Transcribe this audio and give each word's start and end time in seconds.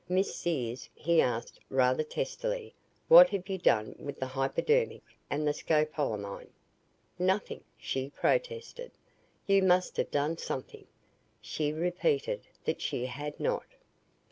"Miss 0.09 0.35
Sears," 0.35 0.89
he 0.95 1.21
asked 1.21 1.59
rather 1.69 2.01
testily, 2.01 2.73
"what 3.07 3.29
have 3.29 3.47
you 3.49 3.59
done 3.59 3.93
with 3.99 4.19
the 4.19 4.25
hypodermic 4.25 5.03
and 5.29 5.47
the 5.47 5.53
scopolamine?" 5.53 6.49
"Nothing," 7.19 7.63
she 7.77 8.09
protested. 8.09 8.89
"You 9.45 9.61
must 9.61 9.97
have 9.97 10.09
done 10.09 10.39
something." 10.39 10.87
She 11.39 11.71
repeated 11.71 12.47
that 12.65 12.81
she 12.81 13.05
had 13.05 13.39
not. 13.39 13.67